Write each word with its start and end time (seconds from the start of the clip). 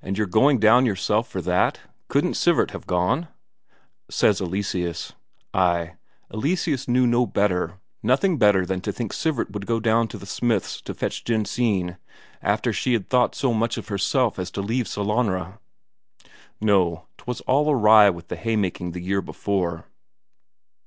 "And 0.00 0.16
you're 0.16 0.26
going 0.26 0.60
down 0.60 0.86
yourself 0.86 1.28
for 1.28 1.42
that? 1.42 1.80
Couldn't 2.08 2.38
Sivert 2.38 2.70
have 2.70 2.86
gone?" 2.86 3.28
says 4.08 4.40
Eleseus. 4.40 5.12
Ay, 5.52 5.96
Eleseus 6.32 6.88
knew 6.88 7.06
no 7.06 7.26
better, 7.26 7.78
nothing 8.02 8.38
better 8.38 8.64
than 8.64 8.80
to 8.80 8.90
think 8.90 9.12
Sivert 9.12 9.50
would 9.50 9.66
go 9.66 9.78
down 9.78 10.08
to 10.08 10.16
the 10.16 10.24
smith's 10.24 10.80
to 10.80 10.94
fetch 10.94 11.22
Jensine, 11.26 11.98
after 12.40 12.72
she 12.72 12.94
had 12.94 13.10
thought 13.10 13.34
so 13.34 13.52
much 13.52 13.76
of 13.76 13.88
herself 13.88 14.38
as 14.38 14.50
to 14.52 14.62
leave 14.62 14.88
Sellanraa! 14.88 15.58
No, 16.58 17.08
'twas 17.18 17.42
all 17.42 17.70
awry 17.70 18.08
with 18.08 18.28
the 18.28 18.36
haymaking 18.36 18.92
the 18.92 19.02
year 19.02 19.20
before. 19.20 19.84